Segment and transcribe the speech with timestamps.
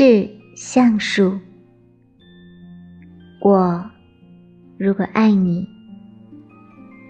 [0.00, 1.40] 致橡树。
[3.40, 3.84] 我
[4.78, 5.66] 如果爱你，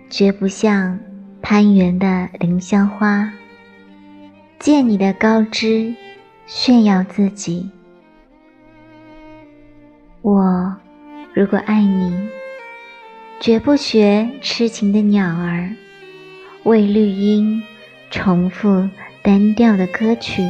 [0.08, 0.98] 绝不像
[1.42, 3.30] 攀援的凌霄花，
[4.58, 5.94] 借你的高枝
[6.46, 7.68] 炫耀自己。
[10.22, 10.74] 我
[11.34, 12.26] 如果爱你，
[13.38, 15.76] 绝不学痴情的鸟儿，
[16.62, 17.62] 为绿荫
[18.10, 18.88] 重复
[19.20, 20.42] 单调的歌曲，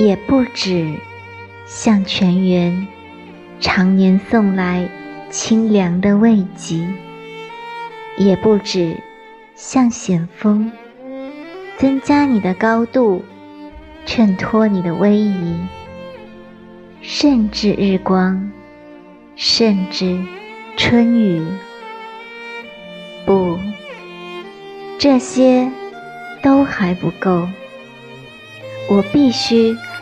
[0.00, 0.94] 也不止
[1.66, 2.88] 向泉源。
[3.60, 4.88] 常年送来
[5.28, 6.88] 清凉的慰藉，
[8.16, 8.96] 也不止
[9.54, 10.72] 像险峰，
[11.76, 13.22] 增加你的高度，
[14.06, 15.58] 衬托你的威仪，
[17.02, 18.50] 甚至日光，
[19.36, 20.18] 甚至
[20.78, 21.44] 春雨。
[23.26, 23.58] 不，
[24.98, 25.70] 这些
[26.42, 27.46] 都还不够。
[28.88, 29.76] 我必须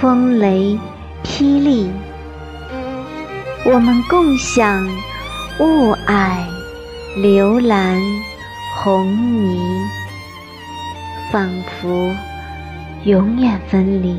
[0.00, 0.78] 风雷
[1.22, 1.90] 霹雳。
[3.66, 4.88] 我们共享
[5.58, 6.42] 雾霭、
[7.20, 8.00] 流岚、
[8.78, 9.60] 红霓，
[11.30, 12.16] 仿佛
[13.04, 14.16] 永远分离，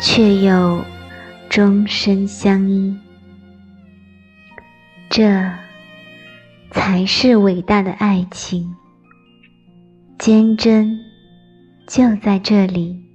[0.00, 0.82] 却又
[1.50, 2.96] 终身相依。
[5.10, 5.52] 这
[6.70, 8.74] 才是伟大的爱情，
[10.18, 10.98] 坚贞
[11.86, 13.09] 就在这里。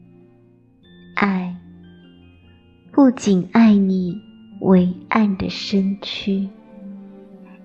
[3.05, 4.19] 不仅爱你。
[4.61, 6.49] 伟岸的身躯，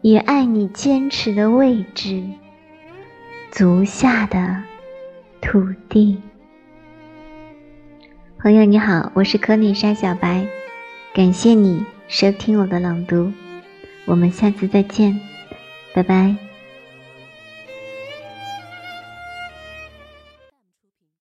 [0.03, 2.23] 也爱你坚持的位置，
[3.51, 4.63] 足下的
[5.41, 6.21] 土地。
[8.39, 10.47] 朋友你好，我是可里莎小白，
[11.15, 13.33] 感谢你收听我的朗读，
[14.05, 15.19] 我们下次再见，
[15.95, 16.50] 拜拜。